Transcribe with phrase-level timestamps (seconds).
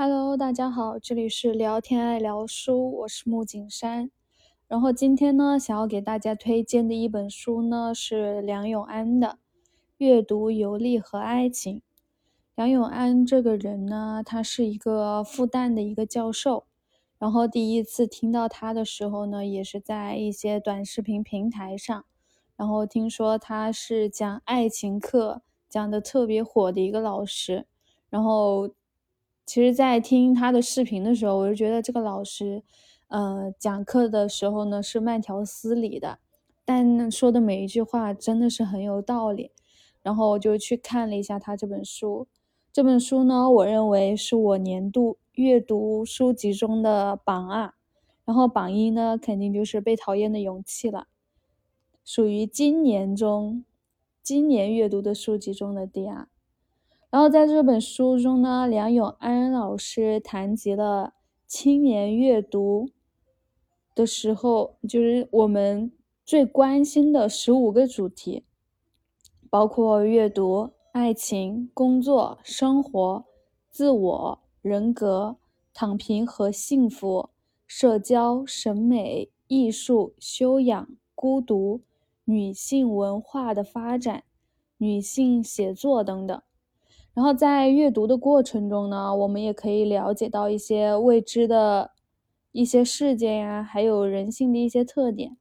[0.00, 4.12] Hello，大家好，这里是聊天爱聊书，我是木景山。
[4.68, 9.26] 然后今天呢，想要给大家推荐的一本书呢，是梁永安的
[9.96, 11.78] 《阅读、游历和爱情》。
[12.54, 16.66] 梁永安这个人呢，他是一个复旦的一个教授。
[17.18, 22.04] 然后第一次听到他的时候呢，也是在一些短视频平台上。
[22.54, 27.66] 然后听说他是讲爱情课讲的特别火的一个老师。
[28.08, 28.70] 然后。
[29.48, 32.62] 其实，在听他的视频的时候，我就觉得这个老师，
[33.06, 36.18] 呃，讲课的时候呢是慢条斯理的，
[36.66, 39.52] 但说的每一句话真的是很有道理。
[40.02, 42.26] 然后我就去看了一下他这本书，
[42.70, 47.72] 这本书呢，我认为是我年度阅读书籍中的榜二，
[48.26, 51.06] 然后榜一呢，肯定就是《被讨厌的勇气》了，
[52.04, 53.64] 属于今年中，
[54.22, 56.28] 今年阅读的书籍中的第二。
[57.10, 59.37] 然后在这本书中呢，梁永安
[59.68, 61.12] 老师谈及了
[61.46, 62.88] 青年阅读
[63.94, 65.92] 的时候，就是我们
[66.24, 68.46] 最关心的十五个主题，
[69.50, 73.26] 包括阅读、爱情、工作、生活、
[73.68, 75.36] 自我、人格、
[75.74, 77.28] 躺平和幸福、
[77.66, 81.82] 社交、审美、艺术、修养、孤独、
[82.24, 84.24] 女性文化的发展、
[84.78, 86.42] 女性写作等等。
[87.18, 91.90] 然后在阅读的过程中呢，我们也可以了解到一些未知的
[92.52, 95.36] 一些事件呀，还有人性的一些特点。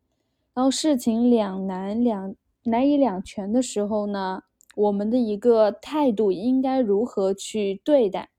[0.56, 4.42] 然后事情两难两难以两全的时候呢，
[4.76, 8.30] 我们的一个态度应该如何去对待？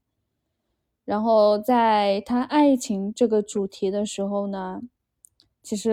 [1.05, 4.81] 然后在他爱情这个主题的时候呢，
[5.63, 5.93] 其实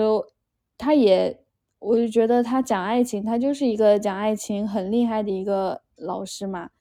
[0.80, 1.40] 他也，
[1.78, 6.72] 我就觉得他讲爱情，他就是一个讲爱情很厉害的一个老师嘛。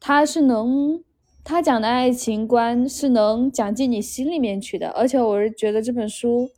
[0.00, 1.04] 他是能，
[1.44, 6.50] 他讲的爱情观是能讲进你心里面去的，而且我是觉得这本书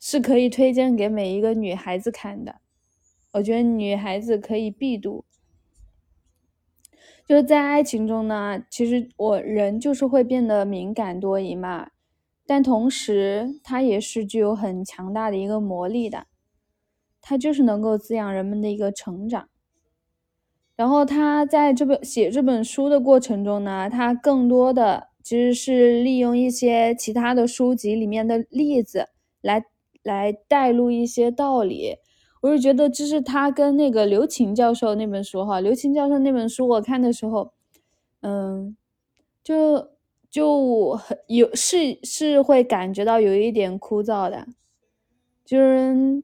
[0.00, 2.56] 是可以推荐给每一个女孩子看的，
[3.34, 5.26] 我觉得女孩子可以必读。
[7.26, 11.90] 就是在爱情中呢，其实我人就是会变得敏感多疑嘛，
[12.46, 16.26] 但同时它也是具有很强大的一个魔力的，
[17.20, 19.48] 它就是能够滋养人们的一个成长。
[20.76, 29.08] 然后他在这本写这本书的过程中呢，他更多的其实是利用一些其他的书籍里面的例子
[29.40, 29.64] 来
[30.02, 31.96] 来带入一些道理。
[32.42, 37.52] 我是觉得这是他跟那个刘擎教授那本书哈，刘擎教授那本书我看的时候，
[38.20, 38.76] 嗯，
[39.42, 39.88] 就
[40.30, 44.46] 就很有是是会感觉到有一点枯燥的，
[45.42, 46.22] 就是。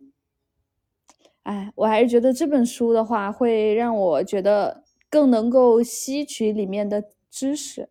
[1.43, 7.89] 哎，我还是觉得这本书的话，会让我觉得更能够吸取里面的知识。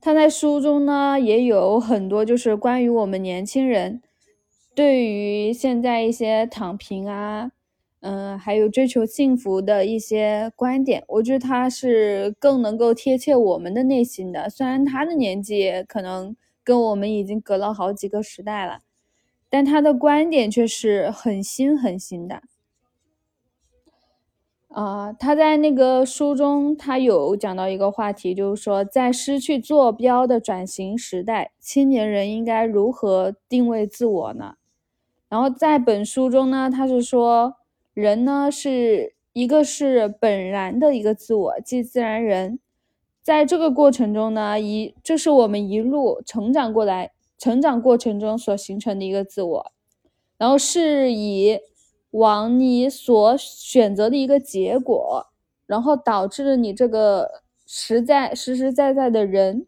[0.00, 4.02] 他在书中呢，也有很多就是关于我们年轻人
[4.74, 7.52] 对于现在一些躺平啊，
[8.00, 11.04] 嗯，还有追求幸福的一些观点。
[11.06, 14.50] 我觉得他是更能够贴切我们的内心的。
[14.50, 16.34] 虽然他的年纪可能
[16.64, 18.80] 跟我们已经隔了好几个时代了。
[19.52, 22.42] 但他的观点却是很新很新的，
[24.68, 34.54] 啊，他在那个书中，他有讲到一个话题，就是说，在失去坐标的转型时代，青年人应该如何定位自我呢？
[35.28, 37.56] 然后在本书中呢，他是说，
[37.92, 42.58] 人呢是一个是本然的一个自我，即自然人，
[43.22, 47.12] 在这个过程中呢，一这是我们一路成长过来。
[47.42, 49.72] 成长过程中所形成的一个自我，
[50.38, 51.58] 然后是以
[52.12, 55.26] 往你所选择的一个结果，
[55.66, 59.66] 然后导致了你这个实在实实在在的人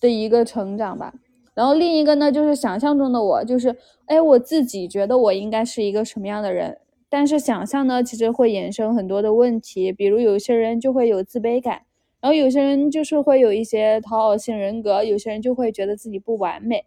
[0.00, 1.14] 的一个成长吧。
[1.54, 3.76] 然后另一个呢，就是想象中的我，就是
[4.06, 11.83] 哎，我自己觉得我应该是一个什么样的人，但是想象呢，其实会衍生很多的问题，比如有些人就会有自卑感。
[12.24, 16.86] 然后有些人就是会有一些讨好性人格，有些人就会觉得自己不完美。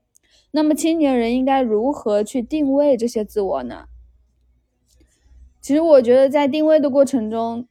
[0.50, 3.86] 那么青年人应该如何去定位这些自我呢？
[5.62, 7.68] 其实我觉得在定位的过程中，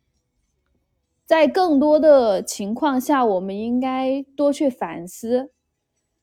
[1.24, 5.50] 在更多的情况下，我们应该多去反思。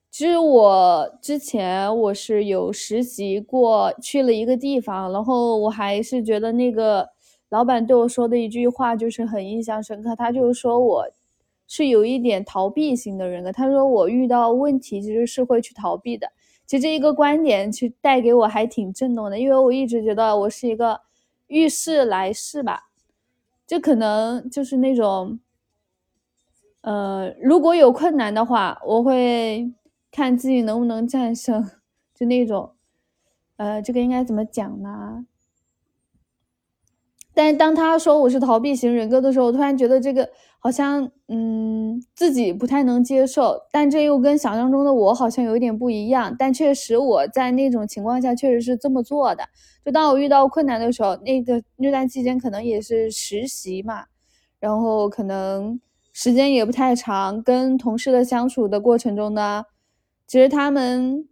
[0.09, 7.09] 其实我之前我是有实习过，去了一个地方，然后我还是觉得那个
[7.49, 11.05] 老板对我说的一句话就是很印象深刻，他就是说我。
[11.67, 13.51] 是有一点逃避型的人格。
[13.51, 16.31] 他说我遇到问题其实是会去逃避的。
[16.65, 21.01] 其实这一个观点去带给我还挺震动的，因为我一直觉得我是一个
[21.47, 22.89] 遇事来事吧。
[23.65, 25.39] 就可能就是那种，
[26.81, 29.71] 呃，如果有困难的话，我会
[30.11, 31.69] 看自己能不能战胜，
[32.13, 32.73] 就那种，
[33.55, 35.25] 呃，这个应该怎么讲呢？
[37.33, 40.29] 但是当他说我是逃避型人格的时候，我突然觉得这个
[40.65, 43.63] 好像，嗯，自己不太能接受。
[43.69, 46.33] 但这又跟想象中的我好像有一点不一样。
[46.39, 49.43] 但确实我在那种情况下确实是这么做的。
[49.83, 54.05] 就当我遇到困难的时候，那个那段期间可能也是实习嘛，
[54.57, 55.77] 然后可能
[56.13, 59.65] 时间也不太长，跟同事的相处的过程中呢，
[60.25, 61.27] 其实他们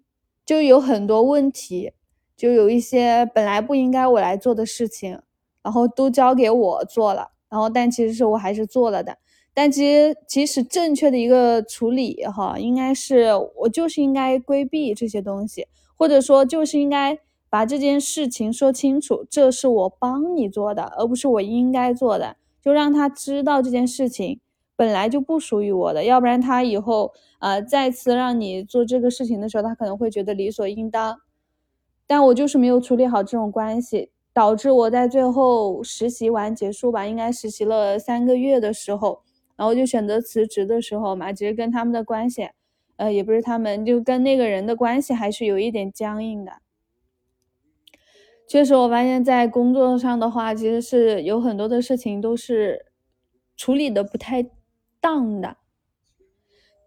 [0.45, 1.93] 就有很多问题，
[2.35, 5.21] 就有一些本来不应该我来做的事情。
[5.63, 9.17] 然后都交给我做了，然后但其实是我还是做了的，
[9.53, 15.67] 但其实其实正确的一个处理哈，应该是我就是应该规避这些东西，
[15.97, 17.19] 或者说就是应该
[17.49, 24.39] 把这件事情说清楚，这是我帮你做的，而不是我应该做的，就让他知道这件事情
[24.77, 31.19] 本来就不属于我的，要不然他以后呃再次让你做这个事情的时候，他可能会觉得理所应当，
[32.07, 34.09] 但我就是没有处理好这种关系。
[34.33, 39.21] 导致我在最后实习完结束吧，应该实习了三个月的时候，
[39.55, 42.49] 然后就选择辞职的时候嘛，其实跟他们的关系，
[42.95, 46.53] 呃，也不是他们，就跟那个人的关系还是有一点僵硬的。
[48.47, 52.85] 确实，我发现在工作上的话，其实是有很多的事情都是
[53.55, 54.49] 处理的不太
[54.99, 55.57] 当的。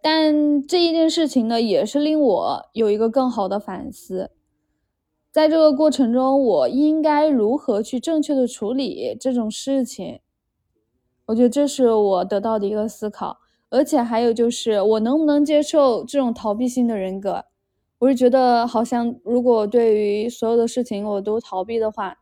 [0.03, 4.31] 但这一件事情呢，也是令我有一个更好的反思。
[5.35, 10.21] 在这个过程中，我应该如何去正确的处理这种事情？
[11.27, 13.39] 我觉得这是我得到的一个思考，
[13.69, 17.47] 而且还有就是我能不能接受这种逃避性的人格？
[17.99, 22.19] 我是觉得好像如果对于所有的事情我都逃避的话，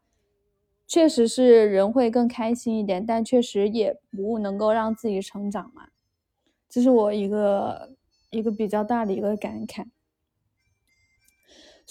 [0.87, 5.89] 确实是人会更开心一点，但确实也不能够让自己成长嘛。
[6.67, 7.91] 这是我一个
[8.31, 9.85] 一个比较大的一个感慨。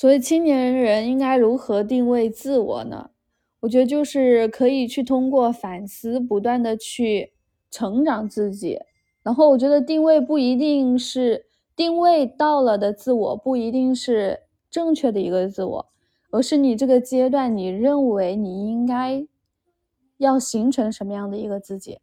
[0.02, 3.12] 所以，青年人应该如何定位自我呢？
[3.60, 7.34] 我觉得就是可以去通过反思，不断的去
[7.70, 8.80] 成长自己。
[9.22, 11.46] 然后，我觉得定位不一定是
[11.76, 14.40] 定位到了的自我，不一定是
[14.72, 15.86] 正确的一个自我，
[16.32, 19.24] 而是你这个阶段你认为你应该
[20.18, 22.00] 要形成什么样的一个自己。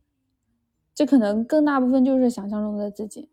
[0.95, 3.29] 这可能更大部分就是想象中的自己。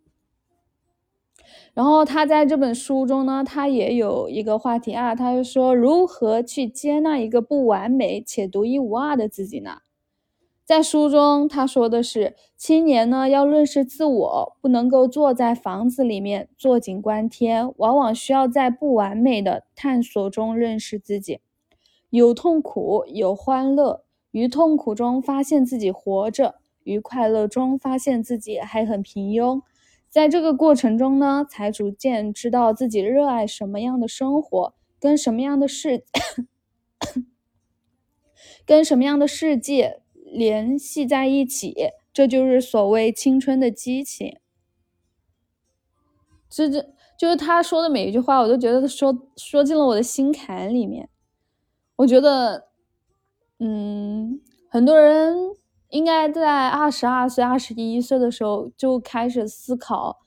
[1.75, 9.80] 然后他在这本书中呢，他也有一个话题啊，他就说如何去接纳一个不完美且独一无二的自己呢？
[10.63, 21.42] 在书中他说的是，青年呢要认识自我，不能够坐在房子里面坐井观天，往往需要在不完美的探索中认识自己，
[22.10, 26.56] 有痛苦，有欢乐，于痛苦中发现自己活着，
[26.86, 29.62] 于快乐中发现自己还很平庸。
[30.15, 36.06] 在这个过程中呢，才逐渐知道自己热爱什么样的生活，跟什么样的世，
[38.65, 41.75] 跟什么样的世界联系在一起。
[42.13, 44.38] 这就是所谓青春的激情。
[46.50, 51.09] 这这就是他说的每一句话，我都觉得说说进了我的心坎里面。
[51.97, 52.69] 我觉得，
[53.59, 54.39] 嗯，
[54.69, 55.35] 很多人。
[55.95, 60.19] 应该在二十二岁、二十一岁的时候就开始思考，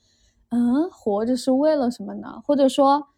[0.49, 2.41] 嗯，活着是为了什么呢？
[2.43, 3.09] 或者说，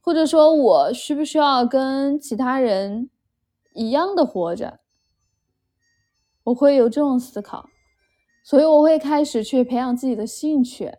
[0.00, 3.10] 或者说我需不需要跟其他人
[3.74, 4.80] 一样的活着？
[6.44, 7.68] 我会有这种思考，
[8.42, 10.90] 所以我会开始去培养自己的兴趣，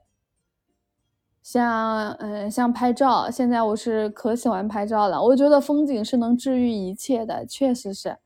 [1.41, 3.31] 像嗯，像拍照。
[3.31, 8.19] 现在我是可喜欢拍照了，我觉得风景是能治愈一切的，确实是。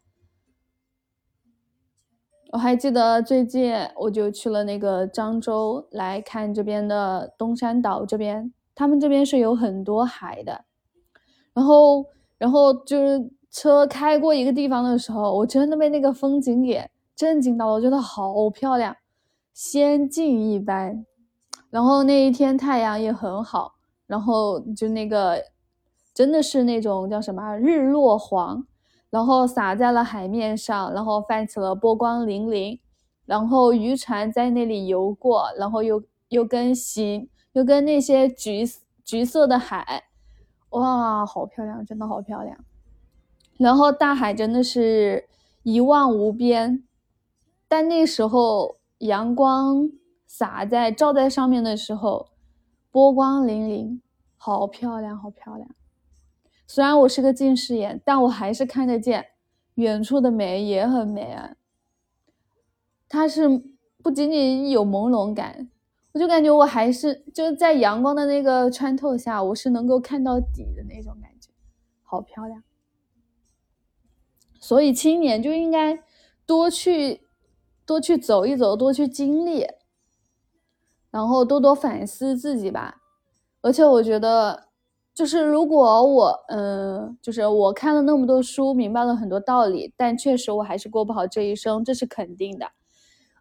[2.51, 10.65] 我还记得最近我就去了那个漳州来看这边的东山岛这边，他们这边是有很多海的。
[11.53, 12.03] 然后，
[12.39, 18.95] 然后就是车开过一个地方的时候，我真的被那个风景给震惊到了，我觉得好漂亮，
[19.53, 21.05] 仙境一般。
[21.69, 23.73] 然后那一天太阳也很好，
[24.07, 25.39] 然后就那个
[26.15, 28.65] 真的是那种叫什么日落黄。
[29.09, 32.79] 然后洒在了海面上，然后泛起了波光粼粼，
[33.25, 38.63] 然后渔船在那里游过，然后又又跟星，又跟那些橘
[39.03, 40.03] 橘色的海，
[40.69, 42.57] 哇，好漂亮，真的好漂亮。
[43.57, 45.27] 然后大海真的是
[45.63, 46.83] 一望无边，
[47.67, 49.89] 但那时候阳光
[50.27, 52.27] 洒在照在上面的时候，
[52.91, 53.99] 波光粼粼，
[54.37, 55.67] 好漂亮，好漂亮。
[56.71, 59.25] 虽然我是个近视眼，但我还是看得见
[59.73, 61.55] 远处的美，也很美啊。
[63.07, 63.49] 它是
[64.03, 65.67] 不仅仅有朦胧感，
[66.11, 71.49] 我就感觉我还是就在阳光的那个穿透下，我是能够看到底的那种感觉，
[72.03, 72.61] 好漂亮。
[74.59, 76.03] 所以青年就应该
[76.45, 77.21] 多去
[77.83, 79.65] 多去走一走，多去经历，
[81.09, 83.01] 然后多多反思自己吧。
[83.61, 84.68] 而且我觉得。
[85.19, 92.65] 就是如果我，嗯，就是我看了那么多书，明白了很多道理，但确实我还是过不好这一生，这是肯定的。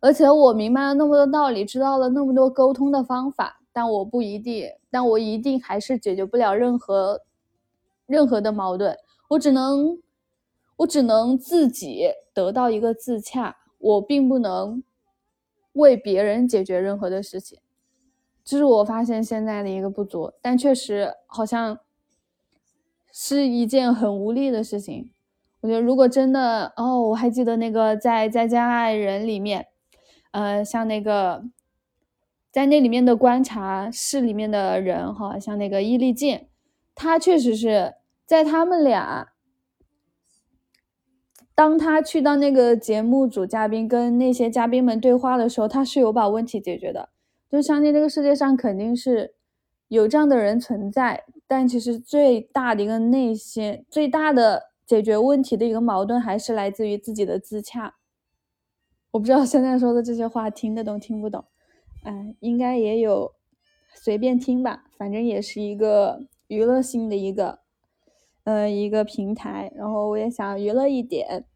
[0.00, 7.20] 而且我明白了那么多道理，知道了那么多沟通的方法，但我不一定，但我一定还是解决不了任何
[8.06, 8.96] 任何的矛盾。
[9.28, 10.00] 我只能，
[10.78, 14.82] 我只能自己得到一个自洽，我并不能
[15.74, 17.60] 为别人解决任何的事情。
[18.48, 21.80] 这是我发现现在的一个不足，但确实好像
[23.12, 25.10] 是一件很无力的事情。
[25.60, 29.66] 我觉得如果真的哦，我还记得那个在《在家爱人》里面，
[30.30, 31.44] 呃，像那个
[32.50, 36.46] 在那里面的观察室里面的人哈，像那个伊丽静，
[36.94, 39.34] 他确实是在他们俩，
[41.54, 47.10] 当他去到那个节目组嘉宾跟那些嘉宾们对话的时候，他是有把问题解决的。
[47.50, 49.34] 就相信这个世界上肯定是
[49.88, 57.94] 有这样的人存在，但其实最大的一个内心、最大的解决问题的一个矛盾，还是来自于自己的自洽。
[59.12, 61.46] 我不知道现在说的这些话听得懂听不懂，
[62.04, 63.32] 哎，应该也有
[63.94, 67.60] 随便听吧，反正也是一个娱乐性的一个，
[68.44, 71.46] 呃，一个平台，然后我也想娱乐一点。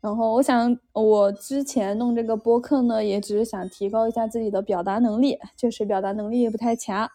[0.00, 7.08] 然后我想，我之前弄这个播客呢，也只是想提高一下自己的表达能力，确实表达能力也不太强。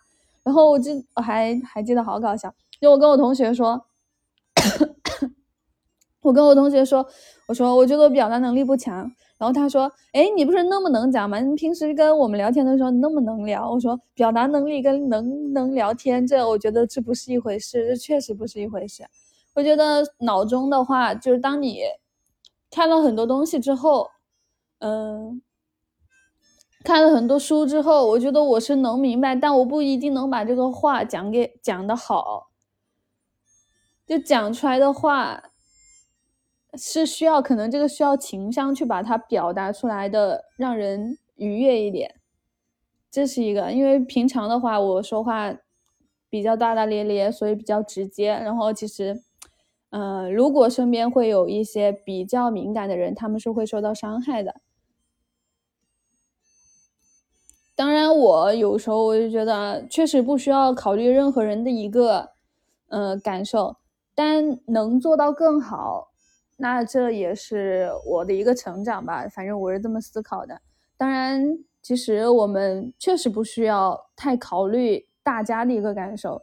[0.44, 3.86] 然后我记，我还还记得好搞笑，就我跟我同学说，
[6.22, 7.06] 我跟我同学说，
[7.48, 9.10] 我说我觉得我表达能力不强。
[9.38, 11.40] 然后他说，哎，你不是那么能讲吗？
[11.40, 13.72] 你平时跟我们聊天的时候那么能聊。
[13.72, 19.06] 我说，表达能力跟能能聊天，这我觉得这不是一回事，这确实不是一回事。
[19.54, 21.80] 我觉得脑中的话，就是当你。
[22.74, 24.10] 看了很多东西之后，
[24.80, 25.40] 嗯，
[26.84, 32.50] 看了很多书之后，我觉得我是能明白，但我不一定能把这个话讲给讲的好。
[34.08, 35.52] 就讲出来的话，
[36.74, 42.16] 是需要可能这个需要情商去把它表达出来的，让人愉悦一点。
[43.12, 45.56] 这是一个，因为平常的话我说话
[46.28, 49.22] 比较大大咧咧，所以比较直接，然后其实。
[49.96, 54.56] 嗯，如果身边会有一些比较敏感的人，他们是会受到伤害的。
[57.76, 62.32] 当然，我有时候我就觉得，确实不需要考虑任何人的一个，
[62.88, 63.76] 呃，感受，
[64.16, 66.08] 但能做到更好，
[66.58, 69.28] 那这也是我的一个成长吧。
[69.28, 70.60] 反正我是这么思考的。
[70.98, 76.42] 当然，其实我们确实不需要太考虑大家的一个感受。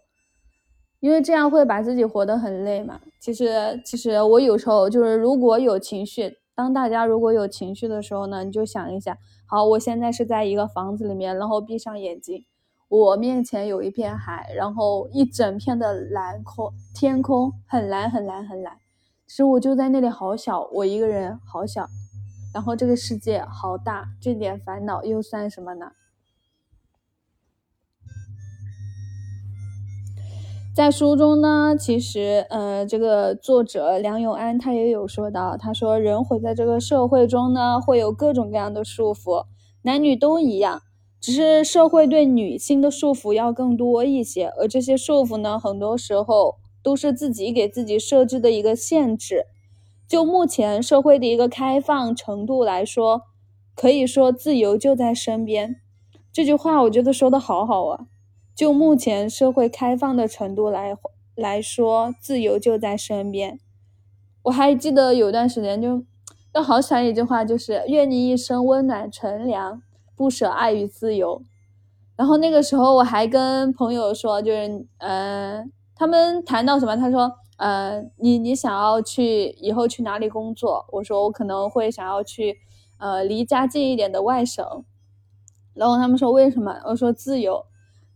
[1.00, 3.00] 因为这样会把自己活得很累嘛。
[3.18, 9.16] 其实，其实我有时候就是，如果有情绪，当大家如果有情绪的时候呢，你就想一下，
[9.46, 12.44] 好，我现在是在一个房子里面，然后闭上眼睛，
[12.88, 18.76] 我面前有一片海，然后一整片的蓝空，天空很蓝很蓝很蓝。
[19.26, 21.88] 其实我就在那里好小，我一个人好小，
[22.52, 25.92] 然后这个世界好大，这点烦恼又算什么呢？
[30.80, 39.44] 在书中呢，其实，呃，这个作者梁永安他也有说到，他说人活在这个社会中呢，会有各种各样的束缚，
[39.82, 40.80] 男女都一样，
[41.20, 49.44] 只是社会对女性的束缚要更多一些，而这些束缚呢，很多时候都是自己给自己设置的一个限制。
[50.08, 53.24] 就目前社会的一个开放程度来说，
[53.76, 55.76] 可以说自由就在身边。
[56.32, 58.06] 这句话我觉得说的好好啊。
[58.60, 60.94] 就目前社会开放的程度来
[61.34, 63.58] 来说，自由就在身边。
[64.42, 66.04] 我还记得有段时间，就
[66.52, 69.80] 就好喜欢一句话，就是“愿你一生温暖纯良，
[70.14, 71.42] 不舍爱与自由”。
[72.16, 75.64] 然后那个时候我还跟朋友说，就是呃，
[75.94, 80.84] 他们谈到什么，他说呃，你你想要去以后去哪里工作？
[80.92, 82.58] 我说我可能会想要去
[82.98, 84.84] 呃离家近一点的外省。
[85.72, 86.78] 然后他们说为什么？
[86.84, 87.64] 我说自由。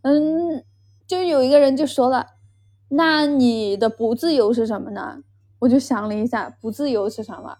[0.04, 0.62] 嗯，
[1.06, 2.26] 就有一个人就说了，
[2.88, 5.23] 那你的不自由是什么呢？
[5.61, 7.56] 我就想了一下，不自由是什么？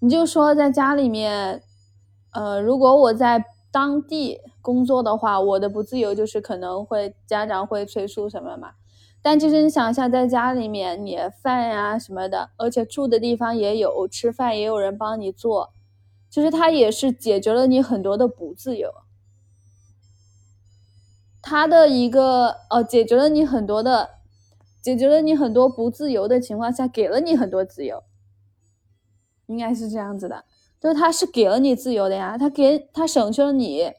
[0.00, 1.62] 你就说在家里面，
[2.32, 8.72] 呃，如果我在当地工作的话，我的不自由就是可能会家长会催促什么嘛。
[9.22, 15.70] 但其实你想一下，在家里面，你饭呀什么的，而且住的地方也有，吃饭也有人帮你做。
[16.28, 18.92] 其实它也是解决了你很多的不自由。
[21.42, 24.10] 它的一个呃，解决了你很多的，
[24.80, 28.04] 解决了你很多不自由的情况下，给了你很多自由，
[29.46, 30.44] 应该是这样子的。
[30.80, 33.92] 就是它是给了你自由的呀，它给它省去了你，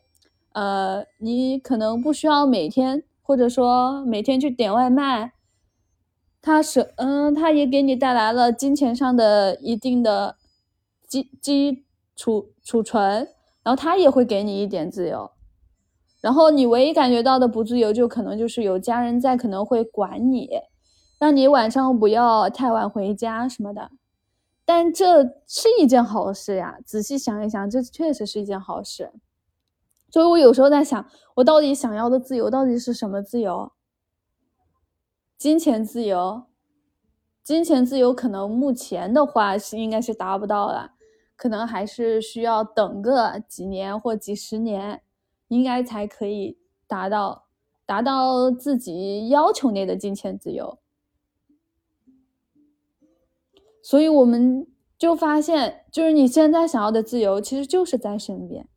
[0.53, 5.33] 呃，你可能不需要每天或者说每天去点外卖，
[6.41, 10.37] 它是嗯，它也给你带来了金钱上的一定的
[11.07, 11.85] 基基
[12.15, 13.29] 础储存，
[13.63, 15.32] 然后它也会给你一点自由。
[16.23, 20.49] 然后你唯一感觉到的不自由，就可能就是有家人在，可能会管你，
[21.19, 23.91] 让你晚上不要太晚回家什么的。
[24.63, 29.11] 但这是一件好事呀，仔细想一想，这确实是一件好事。
[30.09, 33.73] 所以我有时候在想，我到底想要的自由到底是什么自由？
[35.37, 36.43] 金钱自由？
[37.43, 40.91] 金钱自由可能目前的话是应该是达不到了，
[41.35, 45.01] 可能还是需要等个几年或几十年。
[45.47, 46.57] 应该才可以
[46.87, 47.45] 达到
[47.85, 50.79] 达到自己要求内的金钱自由，
[53.81, 58.67] 所以我们就发现，就是你现在想要的自由，其实就是在身边。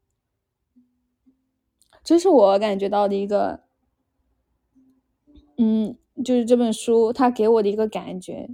[2.02, 3.64] 这是我感觉到的一个，
[5.56, 8.50] 嗯，就是这本书它给我的一个感觉。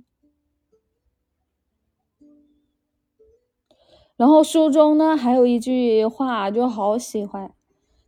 [4.16, 7.54] 然后书中呢还有一句话，就好喜欢。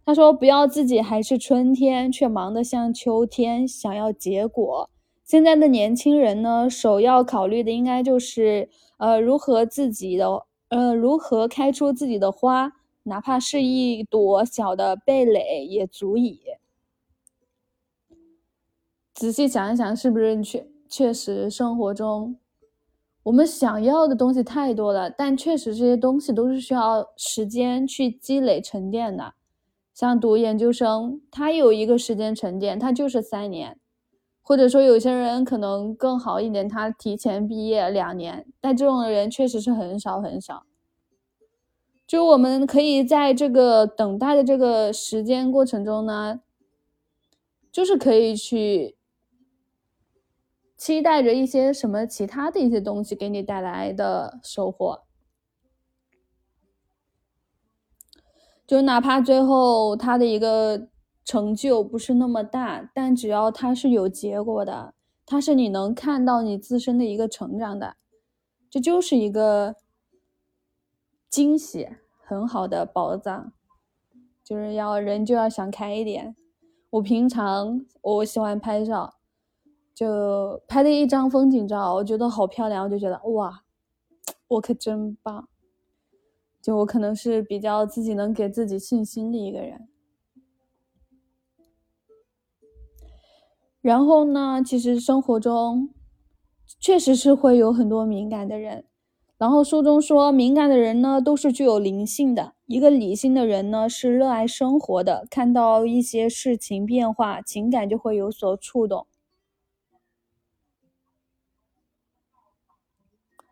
[0.07, 4.91] 他说：“不要自己还是春天，却忙得像秋天，想要结果。
[5.25, 8.69] 现在的年轻人呢，首要考虑的应该就是，
[8.99, 12.71] 呃，如何自己的，呃，如何开出自己的花，
[13.05, 16.39] 哪怕是一朵小的蓓蕾也足以。
[19.15, 22.37] 仔细想一想，是不是确确实生活中，
[23.23, 29.33] 我们想要的东西太多了，但确实这些东西都是需要时间去积累沉淀的。”
[29.95, 33.79] 像读研究生，他有一个时间沉淀，他就是三年，
[34.43, 40.65] 或者说有些人可能更好一点，他提前毕业两年，但这种人确实是很少很少。
[42.07, 46.41] 就我们可以在这个等待的这个时间过程中呢，
[47.71, 48.97] 就是可以去
[50.77, 55.04] 期待着一些什么其他的一些东西给你带来的收获。
[58.67, 60.89] 就哪怕最后他的一个
[61.25, 64.95] 成就不是那么大，但只要他是有结果的，
[65.27, 67.97] 他是你能看到你自身的一个成长的，
[68.71, 69.77] 这就是一个
[71.29, 71.89] 惊喜，
[72.25, 73.53] 很好的宝藏。
[74.43, 76.37] 就是要人就要想开一点。
[76.91, 79.15] 我平常我喜欢拍照，
[79.95, 83.63] 就拍的一张风景照，我觉得好漂亮，我就觉得哇，
[84.49, 85.49] 我可真棒。
[86.65, 89.87] 就我可能是比较自己能给自己信心的一个人，
[93.83, 95.91] 然后呢，其实生活中
[96.81, 98.87] 确实是会有很多敏感的人，
[99.37, 109.07] 然后书中说，敏感的人呢都是具有灵性的，一个理性的人呢是热爱生活的，看到一些事情变化，情感就会有所触动，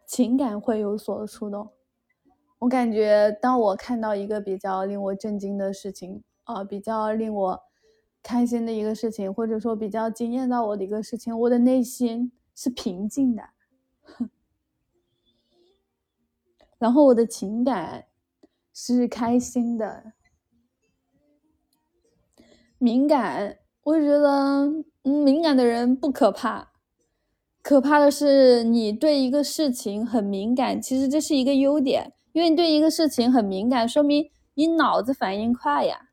[0.07, 1.68] 情感会有所触动。
[2.62, 7.61] 我感觉，当我看到一个比较令我震惊的事情，啊，比较令我
[8.22, 13.42] 开心的一个事情，或者说比较惊艳到我的一个事情，我的内心是平静的，
[16.79, 18.07] 然后我的情感
[18.72, 20.12] 是开心的。
[22.79, 24.72] 敏感，我觉得，
[25.03, 26.70] 嗯，敏感的人不可怕，
[27.61, 32.12] 可怕的是你对一个事情很敏感，其实这是一个优点。
[32.33, 36.09] 因为你对一个事情很敏感，说明你脑子反应快呀。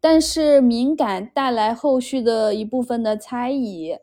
[0.00, 3.98] 但是敏感带来后续的一部分的猜疑，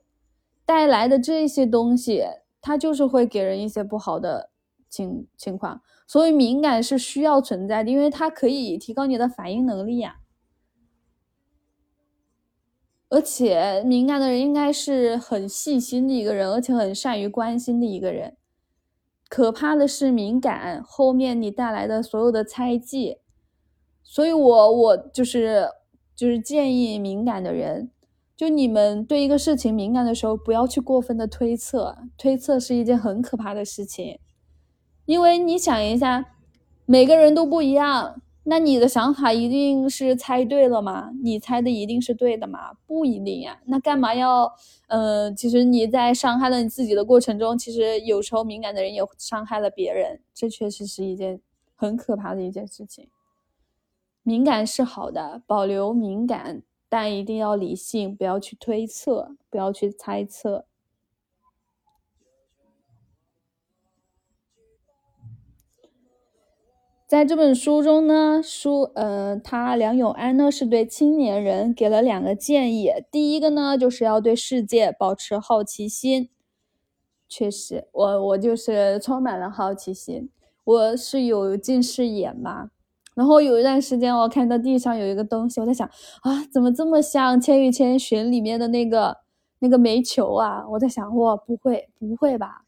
[0.66, 2.24] 带来的这些东西，
[2.60, 4.50] 它就是会给人一些不好的
[4.90, 5.82] 情情况。
[6.08, 10.18] 所以敏感是需要存在的，因为它可以提高你的反应能力呀。
[13.10, 18.38] 而且敏感的人应该是很细心的一个人，而且很善于关心的一个人。
[19.32, 23.20] 可怕的是敏感后面你带来的所有的猜忌，
[24.04, 25.70] 所以我我就是
[26.14, 27.90] 就是建议敏感的人，
[28.36, 34.20] 就你们对一个事情敏感的时候，不要去过分的推测，推测是一件很可怕的事情，
[35.06, 36.26] 因为你想一下，
[36.86, 38.22] 每个人都不一样。
[38.44, 41.12] 那你的想法一定是猜对了吗？
[41.24, 42.74] 你猜的一定是对的吗？
[42.88, 43.62] 不一定呀。
[43.66, 44.52] 那干嘛要？
[44.88, 51.40] 呃，其实你在伤害了你自己的过程中，其实有时候敏感的人也伤害了别人，这确实是一件
[51.76, 53.08] 很可怕的一件事情。
[54.24, 60.66] 敏感是好的，保留敏感，但一定要理性，不要去推测，不要去猜测。
[67.12, 72.90] 在这本书中呢，书呃，他梁永安呢是对青年人给了两个建议。
[73.12, 76.30] 第一个呢，就是要对世界保持好奇心。
[77.28, 80.30] 确实，我我就是充满了好奇心。
[80.64, 82.70] 我是有近视眼嘛，
[83.14, 85.86] 然后有一段时间我看到地上有一个东西，我在想
[86.22, 89.18] 啊，怎么这么像《千与千寻》里面的那个
[89.60, 90.66] 那个煤球啊？
[90.66, 92.62] 我在想，哇，不会，不会吧？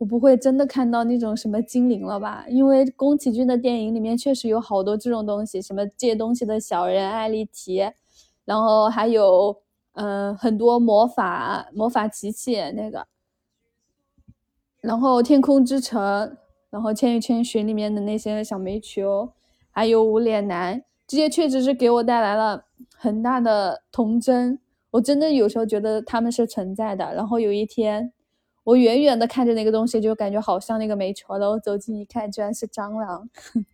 [0.00, 2.46] 我不会真的看到那种什么精灵了吧？
[2.48, 7.92] 因为宫崎骏的电影里面确实有好多这种东西，什么借东西的小人艾丽缇，
[8.46, 9.54] 然后还有
[9.92, 13.06] 嗯很多魔法魔法奇器那个，
[14.80, 16.34] 然后天空之城，
[16.70, 19.30] 然后千与千寻里面的那些小煤球，
[19.70, 22.64] 还有无脸男，这些确实是给我带来了
[22.96, 24.58] 很大的童真。
[24.92, 27.14] 我真的有时候觉得他们是存在的。
[27.14, 28.14] 然后有一天。
[28.64, 31.50] 我远远的看着那个东西，就感觉好像那个煤球了。
[31.50, 33.28] 我走近一看，居然是蟑螂。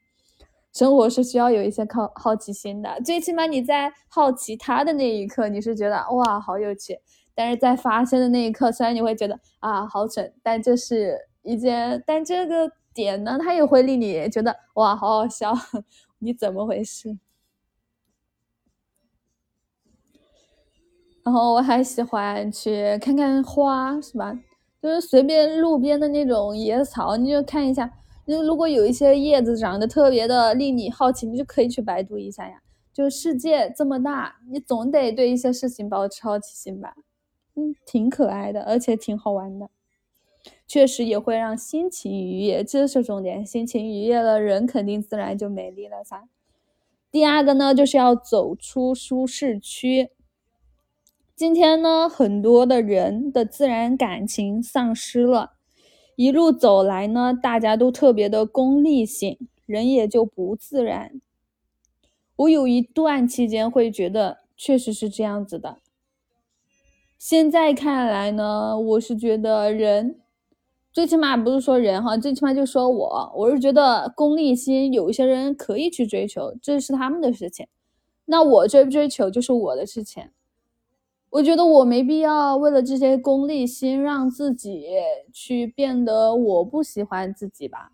[0.72, 6.94] 生活是需要有一些好好奇心的，最起码你在好奇它的那一刻，你是觉得哇好有趣；
[7.34, 15.54] 但是在发生的那一刻，虽然你会觉得啊好蠢，但这是一件，但这个点呢，它也会令你觉得哇好好笑。
[16.20, 17.18] 你怎么回事？
[21.24, 24.38] 然后我还喜欢去看看花，是吧？
[24.86, 27.92] 就是随便路边的那种野草，你就看一下。
[28.24, 32.62] 那如果有一些叶子长得特别的令你好奇，你就可以去百度一下呀。
[32.94, 36.94] 就世界这么大，你总得对一些事情保持好奇心吧。
[37.56, 39.68] 嗯，挺可爱的，而且挺好玩的。
[40.68, 43.44] 确实也会让心情愉悦，这是重点。
[43.44, 46.28] 心情愉悦了，人肯定自然就美丽了噻。
[47.10, 50.10] 第二个呢，就是要走出舒适区。
[51.36, 55.52] 今天呢，很多的人的自然感情丧失了，
[56.14, 61.20] 一路走来呢，大家都特别的功利性，人也就不自然。
[62.36, 65.76] 我有一段期间会觉得确实是这样子的，
[67.18, 70.18] 现在看来呢，我是觉得人，
[70.90, 77.66] 最起码不是说人哈，最起码就说我，我是觉得功利心有一些人可以去追求，这是他们的事情，
[78.24, 80.30] 那我追不追求就是我的事情。
[81.36, 84.86] 我觉得我没必要为了这些功利心让自己
[85.32, 87.92] 去变得我不喜欢自己吧。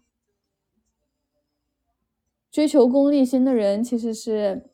[2.50, 4.70] 追求功利心的人其实是，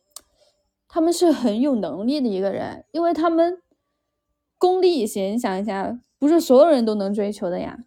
[0.87, 3.63] 他们是很有能力的一个人，因为他们
[4.59, 7.79] 功利心，你想一下，不是所有人都能追求的呀。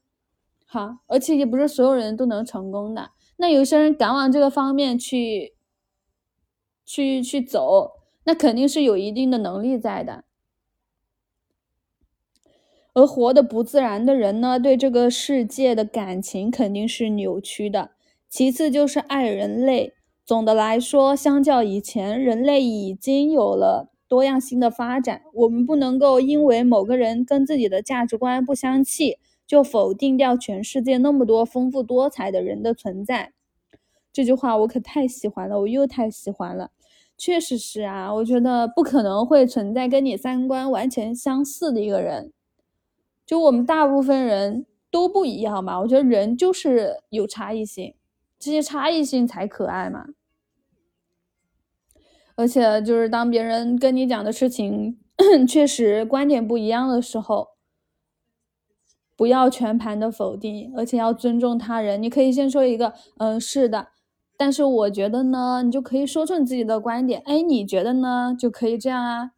[0.65, 3.12] 好，而且也不是所有人都能成功的。
[3.38, 5.54] 那有些人敢往这个方面去，
[6.86, 7.91] 去去走，
[8.24, 10.24] 那肯定是有一定的能力在的。
[12.93, 17.91] 而活得不自然的人呢，对这个世界的感情肯定是扭曲的。
[18.30, 19.93] 其次就是爱人类。
[20.25, 25.23] 总的来说，相较以前，人类已经有了多样性的发展。
[25.34, 33.34] 我们不能够因为某个人跟自己的价值观不相契，就否定掉全世界那么多丰富多彩的人的存在。
[34.13, 36.71] 这句话我可太喜欢了，我又太喜欢了。
[37.17, 42.32] 确实是啊，我觉得不可能会存在跟你三观完全相似的一个人。
[43.32, 47.96] 就我们大部分人都不一样嘛，我觉得人就是有差异性，
[48.38, 50.08] 这些差异性才可爱嘛。
[52.36, 55.00] 而且就是当别人跟你讲的事情
[55.48, 57.52] 确实观点不一样的时候，
[59.15, 62.04] 不要全盘的否定，而且要尊重他人。
[62.04, 63.88] 你可以先说一个，嗯，是的，
[64.36, 67.22] 但是我觉得呢，你就可以说出你自己的观点。
[67.24, 68.36] 哎，你觉得呢？
[68.38, 69.32] 就可以这样啊，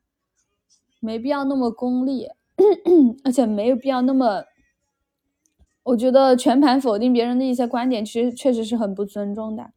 [0.99, 2.29] 没必要那么功利。
[3.25, 4.43] 而且没有必要那么，
[5.83, 9.71] 我觉得全盘否定别人的一些观点，其实确实是很不尊重的。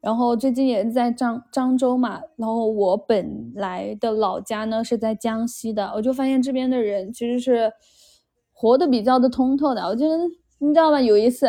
[0.00, 7.72] 然后最近也在漳漳州嘛，然后我本来的老家呢是在江西的，我就发现这边的人其实是
[8.52, 9.82] 活得比较的通透的。
[9.86, 10.16] 我觉得
[10.58, 11.00] 你知道吗？
[11.00, 11.48] 有一次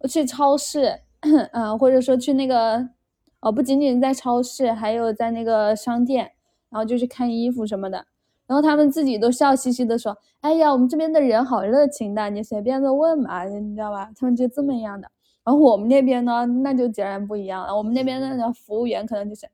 [0.00, 1.00] 我去超市，
[1.52, 2.90] 嗯， 或者说去那个，
[3.40, 6.32] 哦，不仅仅在超市，还有在那个商店，
[6.68, 8.04] 然后就去看衣服什么的。
[8.46, 14.10] 然后他们自己都笑嘻嘻的说：“哎呀，我们这边的人好热情的，你随便的问嘛，你知道吧？
[14.16, 15.10] 他们就这么样的。
[15.44, 17.76] 然后我们那边呢，那就截然不一样了。
[17.76, 19.46] 我们那边的服务员可能就是，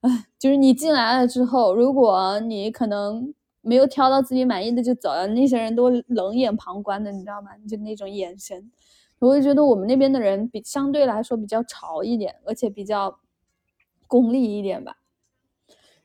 [0.00, 7.50] 哎，就是你进来了之后，如果你可能没有挑到自己满意的就走了，那些人都冷眼旁观的，你知道吗？
[7.68, 8.70] 就那种眼神。
[9.18, 13.18] 我就觉得我们那边的人比相对来说比较潮一点，而且比较
[14.08, 14.96] 功利一点吧。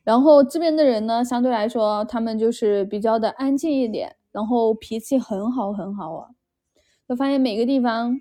[0.08, 6.30] 然后这边的人呢，相对来说他们就是比较的安静一点，然后脾气很好很好啊。
[7.10, 8.18] 就发现每个地方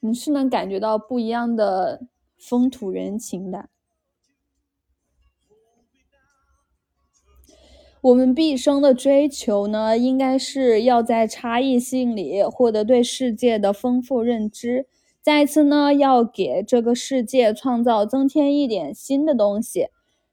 [0.00, 2.02] 你是能感觉到不一样的
[2.38, 3.70] 风土人情的。
[8.02, 14.86] 我们毕生的追求呢，应该是要在差异性里获得对世界的丰富认知。
[15.22, 19.88] 再次呢，要给这个世界创造、增添一点新的东西。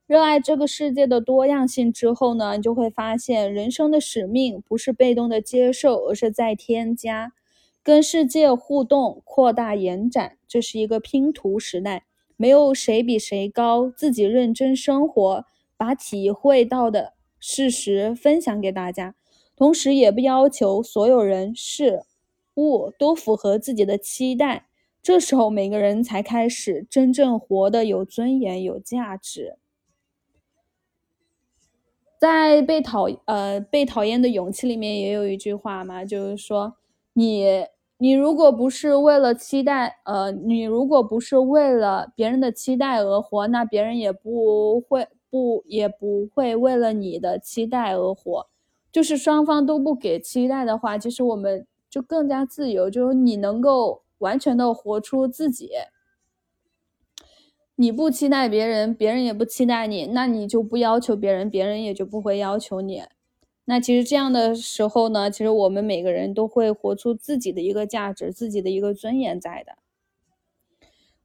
[0.07, 7.33] 热爱这个世界的多样性之后呢，你就会发现，人生的使命不是被动的接受，而是在添加，
[7.83, 10.37] 跟世界互动、扩大、延展。
[10.47, 12.05] 这是一个拼图时代，
[12.37, 17.13] 没有谁比谁高，自己认真生活，把体会到的。
[17.37, 19.13] 事实分享给大家，
[19.57, 22.03] 同时也不要求所有人事
[22.55, 24.67] 物都符合自己的期待。
[25.03, 29.57] 这时候，每个人才开始真正活得有尊严、有价值。
[32.19, 36.75] 在被讨呃被讨厌的勇气里面，也有一句话嘛，就是说，
[37.13, 37.65] 你
[37.97, 45.07] 你如果不是为了期待，呃，你如果不是为了别人的期待而活，那别人也不会。
[45.29, 48.47] 不，也不会为了你的期待而活。
[48.93, 52.89] 就是双方都不给期待的话，其实我们就更加自由。
[52.89, 55.71] 就是你能够完全的活出自己，
[57.79, 63.03] 你不期待别人，别人也不期待你，那你就不要求别人，别人也就不会要求你。
[63.65, 69.77] 那其实这样的时候呢，其实我们每个人都会活出自己的一个价值，自己的一个尊严在的。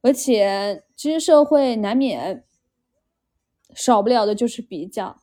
[0.03, 2.45] 而且，其实社会难免。
[3.75, 5.17] 少不了的就是比较，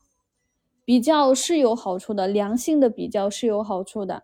[0.83, 4.23] 比较是有好处的，良性的比较是有好处的，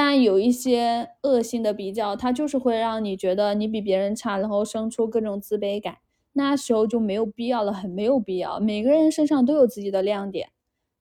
[0.00, 5.98] 但有一些恶性的比较，它就是会让你觉得你比别人差，然后生出各种自卑感，
[6.34, 8.60] 那时候就没有必要了，很没有必要。
[8.60, 10.52] 每个人身上都有自己的亮点，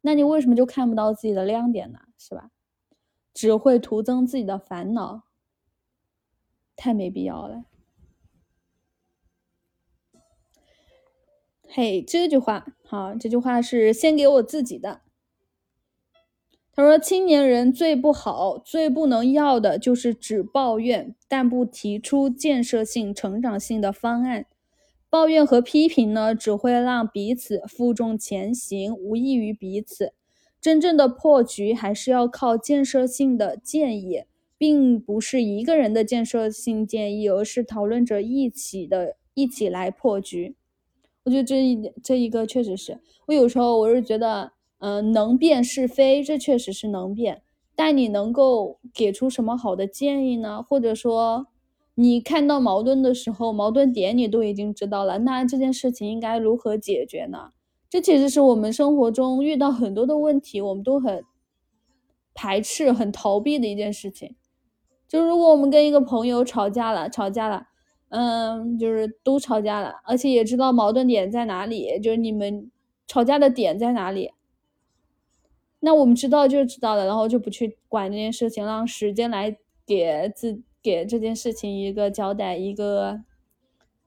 [0.02, 2.00] 那你为什么就看不到自己的亮点呢？
[2.18, 2.50] 是吧？
[3.36, 5.26] 只会徒增自己的烦恼，
[6.76, 7.66] 太没必要了。
[11.68, 15.02] 嘿，这句话好，这句话是先给我自己的。
[16.78, 24.46] 他说：“青年人最不好、最不能要的就是只抱怨，但不提出建设性、成长性的方案。
[25.10, 30.14] 抱怨和批评呢，只会让彼此负重前行，无益于彼此。
[30.62, 40.56] 真正的破局还是要靠建设性的建议，并不是一个人的建设性建议，而是讨论者一起的，一起来破局。”
[41.26, 47.42] 我觉得这一点，这一个确实是我有时候我是觉得，嗯，能辨是非，这确实是能辨。
[47.76, 50.64] 但你能够给出什么好的建议呢？
[50.64, 51.48] 或者说，
[51.96, 57.52] 你看到矛盾的时候，矛盾点你都已经知道了，那这件事情应该如何解决呢？
[57.90, 61.24] 这其实是我们生活中遇到很多的问题，我们都很
[62.34, 64.36] 排斥、很逃避的一件事情。
[65.08, 67.68] 就如果我们跟一个朋友吵架了，吵架了。
[68.10, 72.72] 嗯，就是都吵架了，而且也知道矛盾点在哪里，就是你们
[73.06, 74.32] 吵架的点在哪里。
[75.80, 83.22] 那我们知道就知道了，然后就不去管这件事情，让时间来给自给这件事情一个交代，一个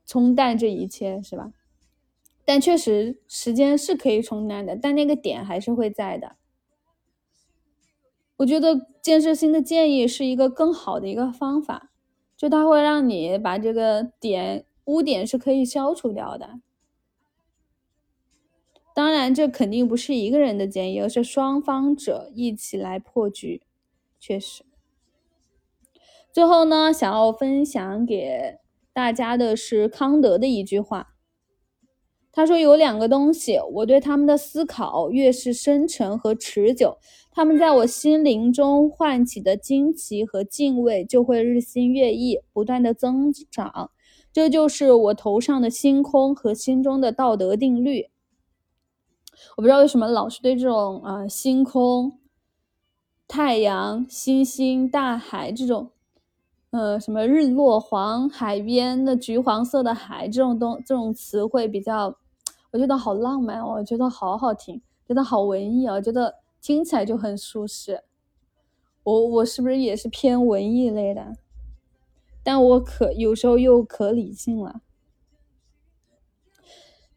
[0.05, 1.53] 冲淡这一切，是吧？
[2.45, 6.37] 但确实时间是可以冲淡的，但那个点还是会在的。
[8.39, 11.89] 我觉得建设性的建议是一个更好的一个方法。
[12.37, 16.59] 就它会让你把这个点污点是可以消除掉的。
[18.95, 23.63] 当然，这肯定不是一个人的建议，而是双方者一起来破局。
[24.19, 24.65] 确实，
[26.33, 28.59] 最后呢，想要分享给
[28.93, 31.15] 大家的是康德的一句话。
[32.33, 36.99] 他说有两个东西，我对他们的思考越是深沉和持久，
[37.31, 43.91] 他们在我心灵中唤起的惊奇和敬畏就会日新月异，不断的增长。
[44.33, 48.11] 这就是我头上的星空和心中的道德定律。
[49.57, 52.19] 我不知道为什么老是对这种啊星空、
[53.29, 55.91] 太阳、星星、大海这种，
[56.71, 62.17] 呃，什么日落黄海边的橘黄色的海这种东这种词汇比较。
[62.73, 68.05] 我觉得好浪漫，哦我觉得好好听，觉得好文艺啊，觉得听起来就很舒适。
[69.03, 71.37] 我我是不是也是偏文艺类的？
[72.45, 74.83] 但我可有时候又可理性了。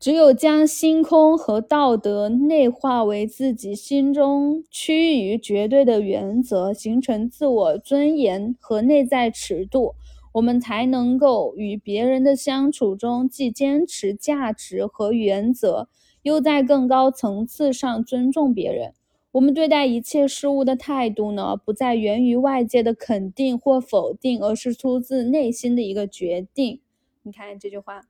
[0.03, 9.95] 只有将星空和道德内化为自己心中趋于绝对的原则，形成自我尊严和内在尺度，
[10.33, 15.87] 我们才能够与别人的相处中，既坚持价值和原则，
[16.23, 18.91] 又在更高层次上尊重别人。
[19.31, 26.81] 我们对待一切事物的态度呢，不再源于外界的肯定或否定，而是出自内心的一个决定。
[27.21, 28.01] 你看这句话，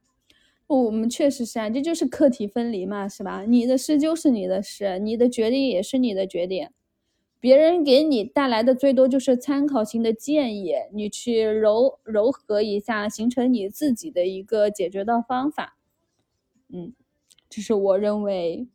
[0.68, 3.44] 我们确实是啊，这就是课题分离嘛，是吧？
[3.48, 6.70] 你的事就是你的事，你的决定也是你的决定。
[7.40, 15.78] 别人给你带来的最多就是参考性的建议，你去柔柔和一下，形成你自己的一个解决的方法。
[16.70, 16.94] 嗯，
[17.50, 18.68] 这是我认为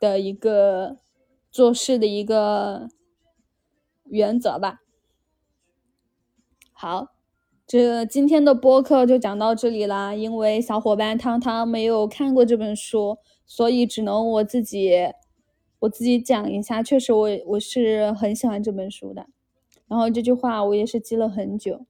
[0.00, 0.98] 的一个
[1.52, 2.88] 做事的一个
[4.04, 4.80] 原则吧。
[6.72, 7.15] 好，
[7.66, 10.14] 这今天的播客就讲到这里啦。
[10.14, 15.12] 因为小伙伴汤汤没有看过这本书，所以只能我自己。
[15.80, 19.26] 我自己讲一下，确实我我是很喜欢这本书的。
[19.86, 21.84] 然后这句话我也是记了很久，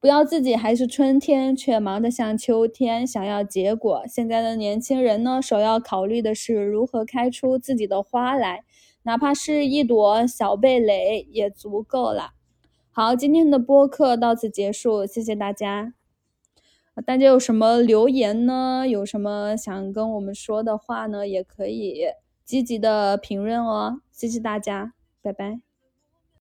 [0.00, 4.02] 不要自己还是春天，却忙得像秋天，想要结果。
[4.08, 8.64] 现在的年轻人呢，首要考虑的是如何开出自己的花来，
[9.04, 12.32] 哪怕是一朵小蓓蕾也足够了。
[13.00, 15.94] 好，今天的播客到此结束，谢谢大家。
[17.06, 18.88] 大家有什么留言呢？
[18.88, 21.24] 有什么想跟我们说的话呢？
[21.28, 22.06] 也可以。
[22.44, 25.60] 积极的评论哦，谢谢大家，拜拜。